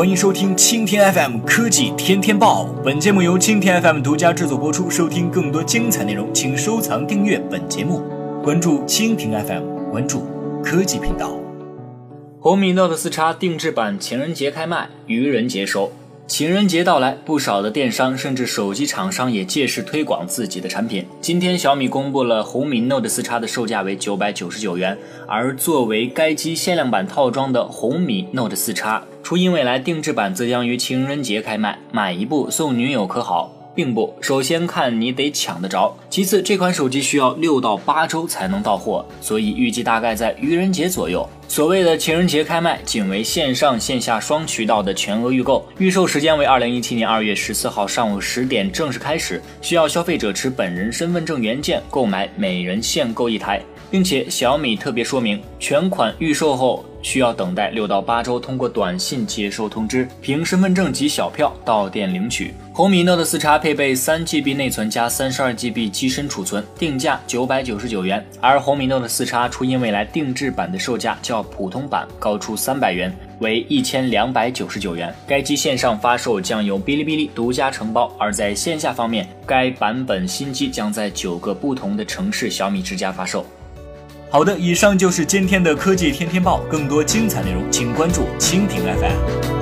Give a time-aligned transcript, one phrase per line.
[0.00, 2.64] 欢迎收听蜻蜓 FM 科技天天报。
[2.82, 4.88] 本节目由蜻蜓 FM 独家制作播出。
[4.88, 8.00] 收听更多精彩内容，请收藏订阅本节目，
[8.42, 10.22] 关注蜻蜓 FM，关注
[10.64, 11.38] 科技频道。
[12.40, 15.92] 红米 Note 四叉定制版情人节开卖，愚人节收。
[16.26, 21.04] 情人节到来，不少的电商甚至手机厂商也借势推广自己的产品。
[21.20, 24.96] 今天，小米公布了红米 Note 四叉的售价为九百九十九元，
[25.28, 33.48] 而作为该机限量版套装的红米 Note 四叉初音未来定制版则将于情人节开卖，买一部送女友可好？
[33.76, 41.24] 并不，首先看你得抢得着，其次这款手机需要六到八周才能到货，所以预计大概在愚人节左右。
[41.50, 53.60] 所谓的情人节开卖，仅为线上线下双渠道的全额预购，预售时间为二零一七年二月十四号上午十点正式开始，需要消费者持本人身份证原件购买，每人限购一台。
[53.90, 62.54] 并且小米特别说明，全款预售后需要等待六到八周，通过短信接收通知，凭身份证及小票到店领取。
[62.72, 68.24] 红米 Note 四叉配备三 GB 内存加三十二 GB 机身储存，定价九百九十九元。
[68.40, 75.14] 而红米 Note 四叉初音未来定制版的售价较普通版高出三百元，为一千两百九十九元。
[75.26, 83.44] 该机线上发售将由哔哩哔哩独家承包，而在线下方面，该版本新机将在九个不同的城市小米之家发售。
[84.30, 89.59] 好的，以上就是今天的科技天天报，更多精彩内容，请关注蜻蜓 FM。